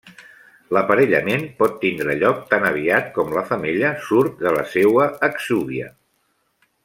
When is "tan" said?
2.55-2.65